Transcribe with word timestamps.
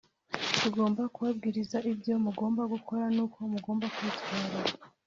tugomba 0.61 1.01
kubabwiriza 1.13 1.77
ibyo 1.91 2.13
mugomba 2.25 2.61
gukora 2.73 3.05
nuko 3.15 3.37
mugomba 3.51 3.85
kwitwara 3.95 4.71